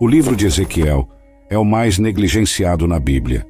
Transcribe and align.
O 0.00 0.06
livro 0.06 0.36
de 0.36 0.46
Ezequiel 0.46 1.08
é 1.50 1.58
o 1.58 1.64
mais 1.64 1.98
negligenciado 1.98 2.86
na 2.86 3.00
Bíblia. 3.00 3.44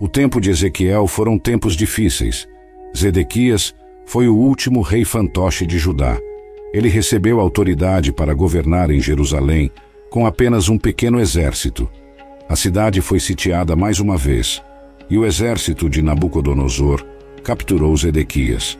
O 0.00 0.08
tempo 0.08 0.40
de 0.40 0.50
Ezequiel 0.50 1.06
foram 1.06 1.38
tempos 1.38 1.76
difíceis. 1.76 2.48
Zedequias 2.96 3.72
foi 4.04 4.26
o 4.26 4.34
último 4.34 4.80
rei 4.80 5.04
fantoche 5.04 5.64
de 5.64 5.78
Judá. 5.78 6.18
Ele 6.74 6.88
recebeu 6.88 7.38
autoridade 7.38 8.12
para 8.12 8.34
governar 8.34 8.90
em 8.90 8.98
Jerusalém 9.00 9.70
com 10.10 10.26
apenas 10.26 10.68
um 10.68 10.76
pequeno 10.76 11.20
exército. 11.20 11.88
A 12.48 12.56
cidade 12.56 13.00
foi 13.00 13.20
sitiada 13.20 13.76
mais 13.76 14.00
uma 14.00 14.16
vez, 14.16 14.60
e 15.08 15.16
o 15.16 15.24
exército 15.24 15.88
de 15.88 16.02
Nabucodonosor 16.02 17.06
capturou 17.44 17.96
Zedequias. 17.96 18.76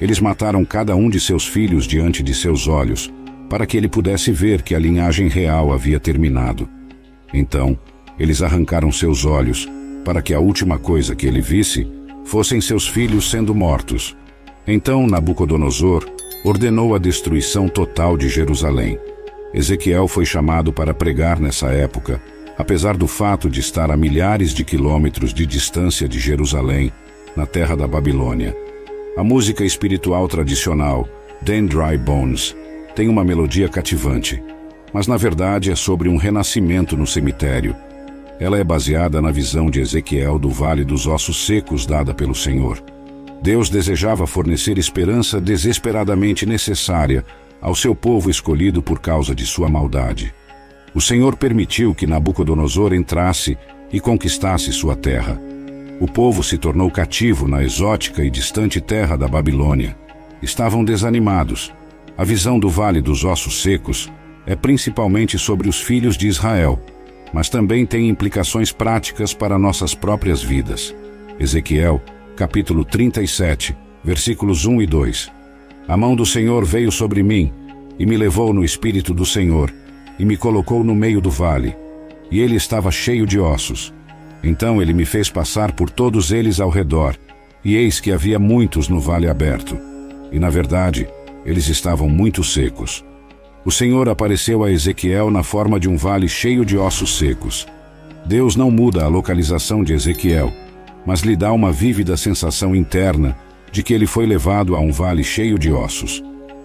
Eles 0.00 0.18
mataram 0.20 0.64
cada 0.64 0.96
um 0.96 1.10
de 1.10 1.20
seus 1.20 1.46
filhos 1.46 1.86
diante 1.86 2.22
de 2.22 2.32
seus 2.32 2.66
olhos, 2.66 3.12
para 3.52 3.66
que 3.66 3.76
ele 3.76 3.86
pudesse 3.86 4.32
ver 4.32 4.62
que 4.62 4.74
a 4.74 4.78
linhagem 4.78 5.28
real 5.28 5.74
havia 5.74 6.00
terminado. 6.00 6.66
Então, 7.34 7.78
eles 8.18 8.40
arrancaram 8.40 8.90
seus 8.90 9.26
olhos, 9.26 9.68
para 10.06 10.22
que 10.22 10.32
a 10.32 10.40
última 10.40 10.78
coisa 10.78 11.14
que 11.14 11.26
ele 11.26 11.42
visse 11.42 11.86
fossem 12.24 12.62
seus 12.62 12.88
filhos 12.88 13.30
sendo 13.30 13.54
mortos. 13.54 14.16
Então 14.66 15.06
Nabucodonosor 15.06 16.10
ordenou 16.42 16.94
a 16.94 16.98
destruição 16.98 17.68
total 17.68 18.16
de 18.16 18.26
Jerusalém. 18.26 18.98
Ezequiel 19.52 20.08
foi 20.08 20.24
chamado 20.24 20.72
para 20.72 20.94
pregar 20.94 21.38
nessa 21.38 21.66
época, 21.66 22.22
apesar 22.56 22.96
do 22.96 23.06
fato 23.06 23.50
de 23.50 23.60
estar 23.60 23.90
a 23.90 23.96
milhares 23.98 24.54
de 24.54 24.64
quilômetros 24.64 25.34
de 25.34 25.44
distância 25.44 26.08
de 26.08 26.18
Jerusalém, 26.18 26.90
na 27.36 27.44
terra 27.44 27.76
da 27.76 27.86
Babilônia. 27.86 28.56
A 29.14 29.22
música 29.22 29.62
espiritual 29.62 30.26
tradicional, 30.26 31.06
Then 31.44 31.66
Dry 31.66 31.98
Bones, 31.98 32.56
tem 32.94 33.08
uma 33.08 33.24
melodia 33.24 33.68
cativante, 33.68 34.42
mas 34.92 35.06
na 35.06 35.16
verdade 35.16 35.70
é 35.70 35.74
sobre 35.74 36.08
um 36.08 36.16
renascimento 36.16 36.96
no 36.96 37.06
cemitério. 37.06 37.74
Ela 38.38 38.58
é 38.58 38.64
baseada 38.64 39.20
na 39.22 39.30
visão 39.30 39.70
de 39.70 39.80
Ezequiel 39.80 40.38
do 40.38 40.50
Vale 40.50 40.84
dos 40.84 41.06
Ossos 41.06 41.46
Secos 41.46 41.86
dada 41.86 42.12
pelo 42.12 42.34
Senhor. 42.34 42.82
Deus 43.42 43.68
desejava 43.70 44.26
fornecer 44.26 44.78
esperança 44.78 45.40
desesperadamente 45.40 46.46
necessária 46.46 47.24
ao 47.60 47.74
seu 47.74 47.94
povo 47.94 48.28
escolhido 48.28 48.82
por 48.82 49.00
causa 49.00 49.34
de 49.34 49.46
sua 49.46 49.68
maldade. 49.68 50.34
O 50.94 51.00
Senhor 51.00 51.36
permitiu 51.36 51.94
que 51.94 52.06
Nabucodonosor 52.06 52.92
entrasse 52.92 53.56
e 53.92 54.00
conquistasse 54.00 54.72
sua 54.72 54.94
terra. 54.94 55.40
O 56.00 56.06
povo 56.06 56.42
se 56.42 56.58
tornou 56.58 56.90
cativo 56.90 57.46
na 57.46 57.62
exótica 57.62 58.24
e 58.24 58.30
distante 58.30 58.80
terra 58.80 59.16
da 59.16 59.28
Babilônia. 59.28 59.96
Estavam 60.42 60.84
desanimados, 60.84 61.72
a 62.16 62.24
visão 62.24 62.58
do 62.58 62.68
Vale 62.68 63.00
dos 63.00 63.24
Ossos 63.24 63.62
Secos 63.62 64.10
é 64.46 64.54
principalmente 64.54 65.38
sobre 65.38 65.68
os 65.68 65.80
filhos 65.80 66.16
de 66.16 66.26
Israel, 66.26 66.78
mas 67.32 67.48
também 67.48 67.86
tem 67.86 68.08
implicações 68.08 68.70
práticas 68.70 69.32
para 69.32 69.58
nossas 69.58 69.94
próprias 69.94 70.42
vidas. 70.42 70.94
Ezequiel, 71.38 72.02
capítulo 72.36 72.84
37, 72.84 73.74
versículos 74.04 74.66
1 74.66 74.82
e 74.82 74.86
2. 74.86 75.32
A 75.88 75.96
mão 75.96 76.14
do 76.14 76.26
Senhor 76.26 76.64
veio 76.64 76.92
sobre 76.92 77.22
mim 77.22 77.52
e 77.98 78.04
me 78.04 78.16
levou 78.16 78.52
no 78.52 78.64
espírito 78.64 79.14
do 79.14 79.24
Senhor 79.24 79.72
e 80.18 80.24
me 80.24 80.36
colocou 80.36 80.84
no 80.84 80.94
meio 80.94 81.20
do 81.20 81.30
vale, 81.30 81.74
e 82.30 82.40
ele 82.40 82.56
estava 82.56 82.90
cheio 82.90 83.26
de 83.26 83.40
ossos. 83.40 83.92
Então 84.44 84.82
ele 84.82 84.92
me 84.92 85.04
fez 85.04 85.30
passar 85.30 85.72
por 85.72 85.88
todos 85.88 86.30
eles 86.30 86.60
ao 86.60 86.68
redor, 86.68 87.16
e 87.64 87.76
eis 87.76 88.00
que 88.00 88.12
havia 88.12 88.38
muitos 88.38 88.88
no 88.88 89.00
vale 89.00 89.28
aberto. 89.28 89.78
E 90.30 90.38
na 90.38 90.50
verdade, 90.50 91.08
eles 91.44 91.68
estavam 91.68 92.08
muito 92.08 92.42
secos. 92.44 93.04
O 93.64 93.70
Senhor 93.70 94.08
apareceu 94.08 94.64
a 94.64 94.70
Ezequiel 94.70 95.30
na 95.30 95.42
forma 95.42 95.78
de 95.78 95.88
um 95.88 95.96
vale 95.96 96.28
cheio 96.28 96.64
de 96.64 96.76
ossos 96.76 97.16
secos. 97.16 97.66
Deus 98.26 98.56
não 98.56 98.70
muda 98.70 99.04
a 99.04 99.08
localização 99.08 99.84
de 99.84 99.92
Ezequiel, 99.92 100.52
mas 101.06 101.20
lhe 101.20 101.36
dá 101.36 101.52
uma 101.52 101.72
vívida 101.72 102.16
sensação 102.16 102.74
interna 102.74 103.36
de 103.70 103.82
que 103.82 103.94
ele 103.94 104.06
foi 104.06 104.26
levado 104.26 104.76
a 104.76 104.80
um 104.80 104.92
vale 104.92 105.24
cheio 105.24 105.58
de 105.58 105.72
ossos. 105.72 106.22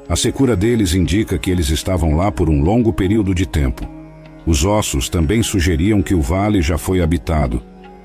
A 0.10 0.16
secura 0.16 0.56
deles 0.56 0.94
indica 0.94 1.38
que 1.38 1.52
eles 1.52 1.70
estavam 1.70 2.16
lá 2.16 2.32
por 2.32 2.50
um 2.50 2.62
longo 2.62 2.94
período 2.94 3.34
de 3.36 3.46
tempo. 3.46 3.88
Os 4.46 4.64
ossos 4.64 5.10
também 5.10 5.44
sugeriam 5.44 6.02
que 6.02 6.16
o 6.16 6.22
vale 6.22 6.62
já 6.62 6.78
foi 6.78 7.02
habitado, 7.02 7.62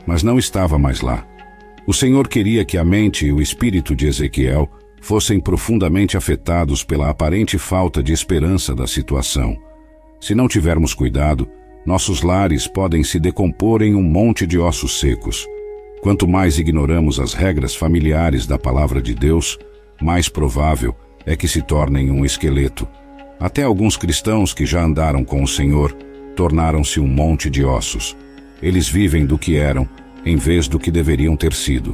mas 0.06 0.22
não 0.22 0.38
estava 0.38 0.78
mais 0.78 1.00
lá. 1.00 1.24
O 1.86 1.92
Senhor 1.92 2.28
queria 2.28 2.64
que 2.64 2.76
a 2.76 2.84
mente 2.84 3.26
e 3.26 3.32
o 3.32 3.40
espírito 3.40 3.94
de 3.94 4.06
Ezequiel 4.06 4.68
fossem 5.02 5.40
profundamente 5.40 6.16
afetados 6.16 6.84
pela 6.84 7.10
aparente 7.10 7.58
falta 7.58 8.00
de 8.00 8.12
esperança 8.12 8.72
da 8.74 8.86
situação. 8.86 9.56
Se 10.20 10.32
não 10.32 10.46
tivermos 10.46 10.94
cuidado, 10.94 11.48
nossos 11.84 12.22
lares 12.22 12.68
podem 12.68 13.02
se 13.02 13.18
decompor 13.18 13.82
em 13.82 13.96
um 13.96 14.02
monte 14.02 14.46
de 14.46 14.58
ossos 14.58 15.00
secos. 15.00 15.44
Quanto 16.00 16.28
mais 16.28 16.56
ignoramos 16.56 17.18
as 17.18 17.34
regras 17.34 17.74
familiares 17.74 18.46
da 18.46 18.56
palavra 18.56 19.02
de 19.02 19.12
Deus, 19.12 19.58
mais 20.00 20.28
provável 20.28 20.94
é 21.26 21.34
que 21.34 21.48
se 21.48 21.60
tornem 21.60 22.10
um 22.12 22.24
esqueleto. 22.24 22.88
Até 23.40 23.64
alguns 23.64 23.96
cristãos 23.96 24.54
que 24.54 24.64
já 24.64 24.84
andaram 24.84 25.24
com 25.24 25.42
o 25.42 25.48
Senhor 25.48 25.92
tornaram-se 26.36 27.00
um 27.00 27.08
monte 27.08 27.50
de 27.50 27.64
ossos. 27.64 28.16
Eles 28.62 28.88
vivem 28.88 29.26
do 29.26 29.36
que 29.36 29.56
eram, 29.56 29.88
em 30.24 30.36
vez 30.36 30.68
do 30.68 30.78
que 30.78 30.92
deveriam 30.92 31.36
ter 31.36 31.52
sido. 31.52 31.92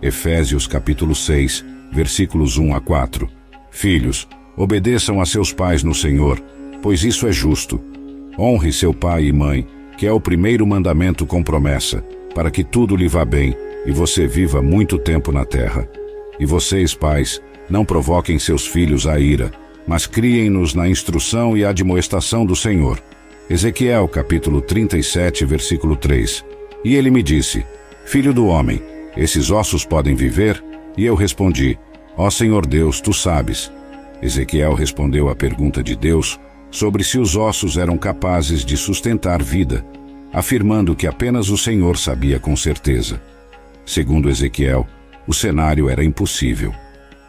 Efésios 0.00 0.66
capítulo 0.66 1.14
6, 1.14 1.62
versículos 1.92 2.58
1 2.58 2.74
a 2.74 2.80
4. 2.80 3.28
Filhos, 3.70 4.28
obedeçam 4.56 5.20
a 5.20 5.26
seus 5.26 5.52
pais 5.52 5.82
no 5.82 5.94
Senhor, 5.94 6.40
pois 6.82 7.04
isso 7.04 7.26
é 7.26 7.32
justo. 7.32 7.80
Honre 8.38 8.72
seu 8.72 8.92
pai 8.92 9.24
e 9.24 9.32
mãe, 9.32 9.66
que 9.96 10.06
é 10.06 10.12
o 10.12 10.20
primeiro 10.20 10.66
mandamento 10.66 11.26
com 11.26 11.42
promessa, 11.42 12.04
para 12.34 12.50
que 12.50 12.62
tudo 12.62 12.96
lhe 12.96 13.08
vá 13.08 13.24
bem 13.24 13.56
e 13.86 13.92
você 13.92 14.26
viva 14.26 14.60
muito 14.60 14.98
tempo 14.98 15.30
na 15.30 15.44
terra. 15.44 15.88
E 16.38 16.44
vocês, 16.44 16.94
pais, 16.94 17.40
não 17.70 17.84
provoquem 17.84 18.38
seus 18.38 18.66
filhos 18.66 19.06
à 19.06 19.18
ira, 19.18 19.50
mas 19.86 20.06
criem-nos 20.06 20.74
na 20.74 20.88
instrução 20.88 21.56
e 21.56 21.64
admoestação 21.64 22.44
do 22.44 22.56
Senhor. 22.56 23.00
Ezequiel 23.48 24.08
capítulo 24.08 24.60
37, 24.60 25.44
versículo 25.44 25.96
3. 25.96 26.44
E 26.84 26.96
ele 26.96 27.10
me 27.10 27.22
disse: 27.22 27.64
Filho 28.04 28.34
do 28.34 28.46
homem, 28.46 28.82
esses 29.16 29.50
ossos 29.50 29.84
podem 29.84 30.14
viver? 30.14 30.62
E 30.96 31.04
eu 31.04 31.14
respondi: 31.14 31.78
Ó 32.16 32.30
Senhor 32.30 32.66
Deus, 32.66 33.00
tu 33.00 33.12
sabes. 33.12 33.70
Ezequiel 34.22 34.72
respondeu 34.72 35.28
à 35.28 35.36
pergunta 35.36 35.82
de 35.82 35.94
Deus 35.94 36.40
sobre 36.70 37.04
se 37.04 37.18
os 37.18 37.36
ossos 37.36 37.76
eram 37.76 37.98
capazes 37.98 38.64
de 38.64 38.76
sustentar 38.76 39.42
vida, 39.42 39.84
afirmando 40.32 40.96
que 40.96 41.06
apenas 41.06 41.50
o 41.50 41.58
Senhor 41.58 41.98
sabia 41.98 42.40
com 42.40 42.56
certeza. 42.56 43.20
Segundo 43.84 44.30
Ezequiel, 44.30 44.86
o 45.26 45.34
cenário 45.34 45.88
era 45.88 46.02
impossível. 46.02 46.74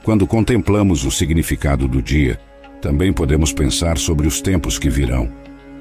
Quando 0.03 0.25
contemplamos 0.25 1.03
o 1.03 1.11
significado 1.11 1.88
do 1.88 2.01
dia, 2.01 2.39
também 2.81 3.11
podemos 3.11 3.51
pensar 3.51 3.97
sobre 3.97 4.28
os 4.28 4.39
tempos 4.39 4.79
que 4.79 4.89
virão. 4.89 5.29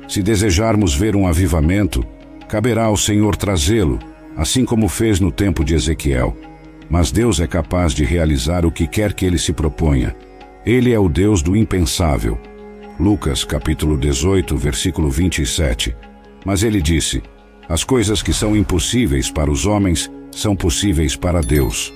Se 0.08 0.22
desejarmos 0.22 0.94
ver 0.94 1.14
um 1.14 1.26
avivamento, 1.26 2.04
caberá 2.48 2.84
ao 2.84 2.96
Senhor 2.96 3.36
trazê-lo, 3.36 3.98
assim 4.36 4.64
como 4.64 4.88
fez 4.88 5.20
no 5.20 5.30
tempo 5.30 5.64
de 5.64 5.74
Ezequiel 5.74 6.36
mas 6.88 7.10
Deus 7.10 7.40
é 7.40 7.46
capaz 7.46 7.92
de 7.92 8.04
realizar 8.04 8.64
o 8.64 8.70
que 8.70 8.86
quer 8.86 9.12
que 9.12 9.24
ele 9.24 9.38
se 9.38 9.52
proponha. 9.52 10.14
Ele 10.64 10.92
é 10.92 10.98
o 10.98 11.08
Deus 11.08 11.42
do 11.42 11.56
impensável. 11.56 12.38
Lucas 12.98 13.44
capítulo 13.44 13.96
18, 13.96 14.56
versículo 14.56 15.10
27. 15.10 15.94
Mas 16.44 16.62
ele 16.62 16.80
disse: 16.80 17.22
As 17.68 17.84
coisas 17.84 18.22
que 18.22 18.32
são 18.32 18.56
impossíveis 18.56 19.30
para 19.30 19.50
os 19.50 19.66
homens 19.66 20.10
são 20.30 20.54
possíveis 20.54 21.16
para 21.16 21.40
Deus. 21.40 21.92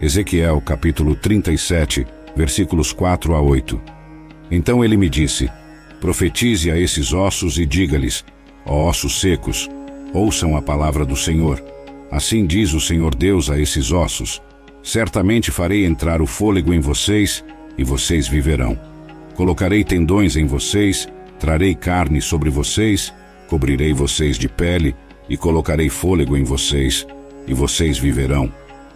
Ezequiel 0.00 0.60
capítulo 0.60 1.14
37, 1.14 2.06
versículos 2.34 2.92
4 2.92 3.34
a 3.34 3.40
8. 3.40 3.80
Então 4.50 4.84
ele 4.84 4.96
me 4.96 5.08
disse: 5.08 5.50
Profetize 6.00 6.70
a 6.70 6.78
esses 6.78 7.12
ossos 7.12 7.58
e 7.58 7.64
diga-lhes: 7.64 8.24
Ó 8.66 8.88
ossos 8.88 9.20
secos, 9.20 9.70
ouçam 10.12 10.56
a 10.56 10.62
palavra 10.62 11.04
do 11.04 11.16
Senhor. 11.16 11.71
Assim 12.12 12.44
diz 12.44 12.74
o 12.74 12.80
Senhor 12.80 13.14
Deus 13.14 13.48
a 13.48 13.58
esses 13.58 13.90
ossos: 13.90 14.42
Certamente 14.82 15.50
farei 15.50 15.86
entrar 15.86 16.20
o 16.20 16.26
fôlego 16.26 16.74
em 16.74 16.78
vocês, 16.78 17.42
e 17.78 17.82
vocês 17.82 18.28
viverão. 18.28 18.78
Colocarei 19.34 19.82
tendões 19.82 20.36
em 20.36 20.44
vocês, 20.44 21.08
trarei 21.40 21.74
carne 21.74 22.20
sobre 22.20 22.50
vocês, 22.50 23.14
cobrirei 23.48 23.94
vocês 23.94 24.36
de 24.36 24.46
pele, 24.46 24.94
e 25.26 25.38
colocarei 25.38 25.88
fôlego 25.88 26.36
em 26.36 26.44
vocês, 26.44 27.06
e 27.46 27.54
vocês 27.54 27.96
viverão. 27.96 28.52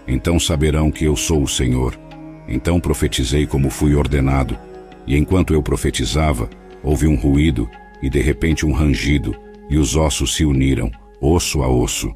Então 0.06 0.38
saberão 0.38 0.90
que 0.90 1.06
eu 1.06 1.16
sou 1.16 1.42
o 1.42 1.48
Senhor. 1.48 1.98
Então 2.46 2.78
profetizei 2.78 3.46
como 3.46 3.70
fui 3.70 3.94
ordenado, 3.94 4.58
e 5.06 5.16
enquanto 5.16 5.54
eu 5.54 5.62
profetizava, 5.62 6.50
houve 6.82 7.06
um 7.06 7.16
ruído, 7.16 7.66
e 8.02 8.10
de 8.10 8.20
repente 8.20 8.66
um 8.66 8.72
rangido, 8.72 9.34
e 9.70 9.78
os 9.78 9.96
ossos 9.96 10.34
se 10.34 10.44
uniram, 10.44 10.90
osso 11.18 11.62
a 11.62 11.68
osso. 11.68 12.14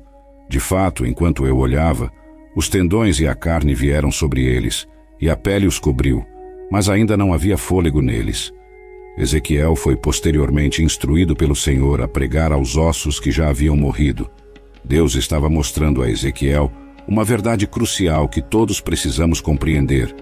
De 0.50 0.58
fato, 0.58 1.06
enquanto 1.06 1.46
eu 1.46 1.56
olhava, 1.56 2.10
os 2.56 2.68
tendões 2.68 3.20
e 3.20 3.28
a 3.28 3.36
carne 3.36 3.72
vieram 3.72 4.10
sobre 4.10 4.44
eles, 4.44 4.84
e 5.20 5.30
a 5.30 5.36
pele 5.36 5.64
os 5.64 5.78
cobriu, 5.78 6.26
mas 6.68 6.88
ainda 6.88 7.16
não 7.16 7.32
havia 7.32 7.56
fôlego 7.56 8.02
neles. 8.02 8.52
Ezequiel 9.16 9.76
foi 9.76 9.94
posteriormente 9.94 10.82
instruído 10.82 11.36
pelo 11.36 11.54
Senhor 11.54 12.00
a 12.00 12.08
pregar 12.08 12.50
aos 12.50 12.76
ossos 12.76 13.20
que 13.20 13.30
já 13.30 13.48
haviam 13.48 13.76
morrido. 13.76 14.28
Deus 14.84 15.14
estava 15.14 15.48
mostrando 15.48 16.02
a 16.02 16.10
Ezequiel 16.10 16.72
uma 17.06 17.22
verdade 17.22 17.64
crucial 17.64 18.28
que 18.28 18.42
todos 18.42 18.80
precisamos 18.80 19.40
compreender. 19.40 20.12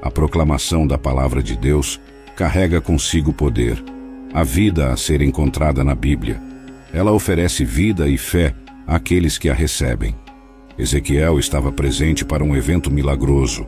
A 0.00 0.12
proclamação 0.12 0.86
da 0.86 0.96
palavra 0.96 1.42
de 1.42 1.56
Deus 1.56 2.00
carrega 2.36 2.80
consigo 2.80 3.32
poder, 3.32 3.82
a 4.32 4.44
vida 4.44 4.92
a 4.92 4.96
ser 4.96 5.22
encontrada 5.22 5.82
na 5.82 5.96
Bíblia. 5.96 6.40
Ela 6.92 7.10
oferece 7.10 7.64
vida 7.64 8.08
e 8.08 8.16
fé 8.16 8.54
àqueles 8.86 9.38
que 9.38 9.48
a 9.48 9.54
recebem. 9.54 10.14
Ezequiel 10.78 11.38
estava 11.38 11.70
presente 11.70 12.24
para 12.24 12.42
um 12.42 12.56
evento 12.56 12.90
milagroso. 12.90 13.66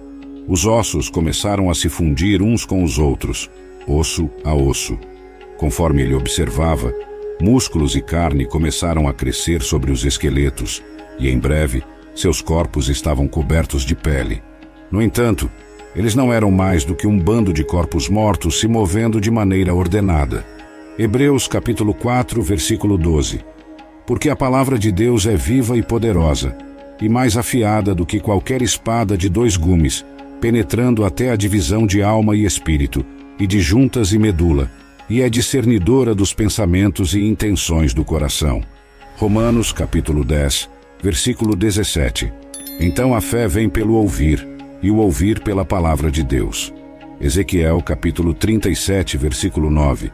Os 0.49 0.66
ossos 0.66 1.08
começaram 1.08 1.70
a 1.70 1.75
se 1.75 1.88
fundir 1.88 2.43
uns 2.43 2.64
com 2.64 2.82
os 2.82 2.99
outros, 2.99 3.50
osso 3.87 4.31
a 4.43 4.55
osso. 4.55 4.99
Conforme 5.56 6.02
ele 6.02 6.14
observava, 6.14 6.93
músculos 7.40 7.94
e 7.94 8.02
carne 8.02 8.46
começaram 8.46 9.08
a 9.08 9.14
crescer 9.14 9.62
sobre 9.62 9.90
os 9.90 10.05
esqueletos, 10.05 10.82
e 11.19 11.28
em 11.28 11.38
breve 11.38 11.82
seus 12.14 12.40
corpos 12.40 12.88
estavam 12.88 13.26
cobertos 13.26 13.82
de 13.82 13.94
pele. 13.94 14.43
No 14.90 15.02
entanto, 15.02 15.50
eles 15.96 16.14
não 16.14 16.32
eram 16.32 16.50
mais 16.50 16.84
do 16.84 16.94
que 16.94 17.06
um 17.06 17.19
bando 17.19 17.52
de 17.52 17.64
corpos 17.64 18.08
mortos 18.08 18.60
se 18.60 18.69
movendo 18.69 19.20
de 19.20 19.31
maneira 19.31 19.75
ordenada. 19.75 20.44
Hebreus 20.99 21.49
capítulo 21.49 21.93
4, 21.93 22.40
versículo 22.43 22.96
12. 22.96 23.44
Porque 24.06 24.28
a 24.28 24.36
palavra 24.36 24.78
de 24.78 24.92
Deus 24.92 25.26
é 25.26 25.36
viva 25.36 25.76
e 25.76 25.82
poderosa, 25.82 26.56
e 27.00 27.08
mais 27.08 27.36
afiada 27.36 27.94
do 27.94 28.04
que 28.04 28.20
qualquer 28.20 28.62
espada 28.62 29.16
de 29.16 29.28
dois 29.28 29.56
gumes, 29.56 30.04
penetrando 30.40 31.04
até 31.04 31.30
a 31.30 31.36
divisão 31.36 31.86
de 31.86 32.02
alma 32.02 32.36
e 32.36 32.44
espírito, 32.44 33.04
e 33.38 33.46
de 33.46 33.60
juntas 33.60 34.12
e 34.12 34.18
medula, 34.18 34.70
e 35.08 35.20
é 35.20 35.28
discernidora 35.28 36.14
dos 36.14 36.32
pensamentos 36.32 37.14
e 37.14 37.20
intenções 37.20 37.92
do 37.92 38.04
coração. 38.04 38.62
Romanos 39.16 39.72
capítulo 39.72 40.24
10, 40.24 40.68
versículo 41.02 41.54
17. 41.54 42.32
Então 42.80 43.14
a 43.14 43.20
fé 43.20 43.46
vem 43.46 43.68
pelo 43.68 43.94
ouvir, 43.94 44.46
e 44.82 44.90
o 44.90 44.96
ouvir 44.96 45.40
pela 45.40 45.64
palavra 45.64 46.10
de 46.10 46.22
Deus. 46.22 46.72
Ezequiel 47.20 47.80
capítulo 47.80 48.34
37, 48.34 49.16
versículo 49.16 49.70
9. 49.70 50.10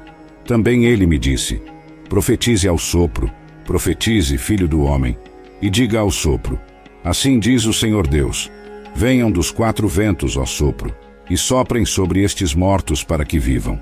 Também 0.46 0.84
ele 0.84 1.06
me 1.06 1.18
disse: 1.18 1.60
Profetize 2.08 2.68
ao 2.68 2.78
sopro, 2.78 3.30
profetize, 3.70 4.36
filho 4.36 4.66
do 4.66 4.82
homem, 4.82 5.16
e 5.62 5.70
diga 5.70 6.00
ao 6.00 6.10
sopro: 6.10 6.58
Assim 7.04 7.38
diz 7.38 7.66
o 7.66 7.72
Senhor 7.72 8.04
Deus: 8.04 8.50
Venham 8.96 9.30
dos 9.30 9.52
quatro 9.52 9.86
ventos, 9.86 10.36
ó 10.36 10.44
sopro, 10.44 10.92
e 11.30 11.36
soprem 11.36 11.84
sobre 11.84 12.20
estes 12.20 12.52
mortos 12.52 13.04
para 13.04 13.24
que 13.24 13.38
vivam. 13.38 13.80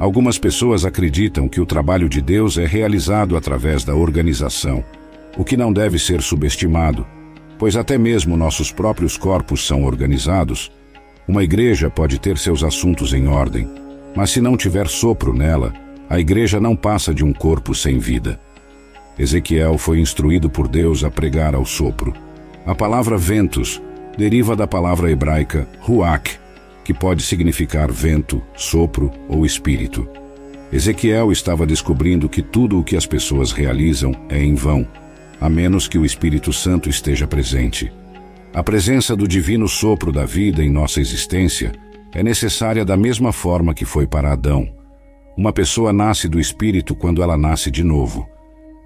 Algumas 0.00 0.36
pessoas 0.36 0.84
acreditam 0.84 1.48
que 1.48 1.60
o 1.60 1.66
trabalho 1.66 2.08
de 2.08 2.20
Deus 2.20 2.58
é 2.58 2.66
realizado 2.66 3.36
através 3.36 3.84
da 3.84 3.94
organização, 3.94 4.84
o 5.36 5.44
que 5.44 5.56
não 5.56 5.72
deve 5.72 5.96
ser 5.96 6.20
subestimado, 6.20 7.06
pois 7.56 7.76
até 7.76 7.96
mesmo 7.96 8.36
nossos 8.36 8.72
próprios 8.72 9.16
corpos 9.16 9.64
são 9.64 9.84
organizados. 9.84 10.72
Uma 11.28 11.44
igreja 11.44 11.88
pode 11.88 12.18
ter 12.18 12.36
seus 12.36 12.64
assuntos 12.64 13.12
em 13.12 13.28
ordem, 13.28 13.70
mas 14.16 14.30
se 14.30 14.40
não 14.40 14.56
tiver 14.56 14.88
sopro 14.88 15.32
nela, 15.32 15.72
a 16.10 16.18
igreja 16.18 16.58
não 16.58 16.74
passa 16.74 17.14
de 17.14 17.22
um 17.22 17.32
corpo 17.32 17.76
sem 17.76 18.00
vida. 18.00 18.40
Ezequiel 19.18 19.76
foi 19.76 19.98
instruído 19.98 20.48
por 20.48 20.68
Deus 20.68 21.02
a 21.02 21.10
pregar 21.10 21.54
ao 21.54 21.64
sopro. 21.64 22.14
A 22.64 22.74
palavra 22.74 23.18
ventos 23.18 23.82
deriva 24.16 24.54
da 24.54 24.66
palavra 24.66 25.10
hebraica 25.10 25.68
ruach, 25.80 26.38
que 26.84 26.94
pode 26.94 27.22
significar 27.22 27.90
vento, 27.90 28.40
sopro 28.54 29.10
ou 29.28 29.44
espírito. 29.44 30.08
Ezequiel 30.72 31.32
estava 31.32 31.66
descobrindo 31.66 32.28
que 32.28 32.42
tudo 32.42 32.78
o 32.78 32.84
que 32.84 32.96
as 32.96 33.06
pessoas 33.06 33.52
realizam 33.52 34.12
é 34.28 34.42
em 34.42 34.54
vão, 34.54 34.86
a 35.40 35.48
menos 35.48 35.88
que 35.88 35.98
o 35.98 36.04
Espírito 36.04 36.52
Santo 36.52 36.90
esteja 36.90 37.26
presente. 37.26 37.90
A 38.52 38.62
presença 38.62 39.16
do 39.16 39.26
divino 39.26 39.66
sopro 39.68 40.12
da 40.12 40.26
vida 40.26 40.62
em 40.62 40.70
nossa 40.70 41.00
existência 41.00 41.72
é 42.14 42.22
necessária 42.22 42.84
da 42.84 42.96
mesma 42.96 43.32
forma 43.32 43.72
que 43.72 43.84
foi 43.84 44.06
para 44.06 44.32
Adão. 44.32 44.68
Uma 45.36 45.52
pessoa 45.52 45.92
nasce 45.92 46.28
do 46.28 46.40
Espírito 46.40 46.94
quando 46.94 47.22
ela 47.22 47.36
nasce 47.36 47.70
de 47.70 47.84
novo. 47.84 48.28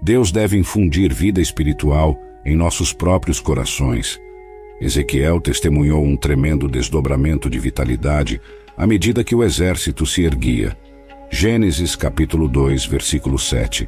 Deus 0.03 0.33
deve 0.33 0.57
infundir 0.57 1.13
vida 1.13 1.39
espiritual 1.39 2.19
em 2.45 2.57
nossos 2.57 2.91
próprios 2.91 3.39
corações. 3.39 4.19
Ezequiel 4.81 5.39
testemunhou 5.39 6.03
um 6.03 6.17
tremendo 6.17 6.67
desdobramento 6.67 7.49
de 7.49 7.57
vitalidade 7.57 8.41
à 8.75 8.85
medida 8.85 9.23
que 9.23 9.33
o 9.33 9.41
exército 9.41 10.05
se 10.05 10.23
erguia. 10.23 10.77
Gênesis 11.31 11.95
capítulo 11.95 12.49
2, 12.49 12.85
versículo 12.85 13.39
7. 13.39 13.87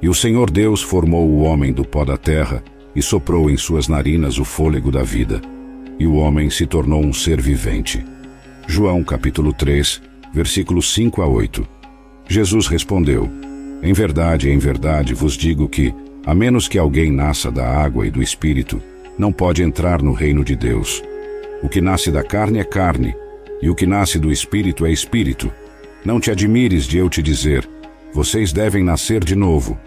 E 0.00 0.08
o 0.08 0.14
Senhor 0.14 0.48
Deus 0.48 0.80
formou 0.80 1.28
o 1.28 1.40
homem 1.40 1.72
do 1.72 1.84
pó 1.84 2.04
da 2.04 2.16
terra 2.16 2.62
e 2.94 3.02
soprou 3.02 3.50
em 3.50 3.56
suas 3.56 3.88
narinas 3.88 4.38
o 4.38 4.44
fôlego 4.44 4.92
da 4.92 5.02
vida. 5.02 5.42
E 5.98 6.06
o 6.06 6.14
homem 6.14 6.50
se 6.50 6.66
tornou 6.66 7.04
um 7.04 7.12
ser 7.12 7.40
vivente. 7.40 8.06
João 8.68 9.02
capítulo 9.02 9.52
3, 9.52 10.00
versículos 10.32 10.94
5 10.94 11.20
a 11.20 11.26
8. 11.26 11.66
Jesus 12.28 12.68
respondeu: 12.68 13.47
Em 13.82 13.92
verdade, 13.92 14.50
em 14.50 14.58
verdade 14.58 15.14
vos 15.14 15.34
digo 15.34 15.68
que, 15.68 15.94
a 16.26 16.34
menos 16.34 16.66
que 16.66 16.78
alguém 16.78 17.12
nasça 17.12 17.50
da 17.50 17.66
água 17.66 18.06
e 18.06 18.10
do 18.10 18.22
espírito, 18.22 18.82
não 19.16 19.32
pode 19.32 19.62
entrar 19.62 20.02
no 20.02 20.12
reino 20.12 20.44
de 20.44 20.56
Deus. 20.56 21.02
O 21.62 21.68
que 21.68 21.80
nasce 21.80 22.10
da 22.10 22.22
carne 22.22 22.58
é 22.58 22.64
carne, 22.64 23.14
e 23.62 23.68
o 23.68 23.74
que 23.74 23.86
nasce 23.86 24.18
do 24.18 24.30
espírito 24.30 24.84
é 24.84 24.90
espírito. 24.90 25.50
Não 26.04 26.20
te 26.20 26.30
admires 26.30 26.84
de 26.84 26.98
eu 26.98 27.08
te 27.08 27.22
dizer: 27.22 27.68
vocês 28.12 28.52
devem 28.52 28.82
nascer 28.82 29.22
de 29.22 29.34
novo. 29.34 29.78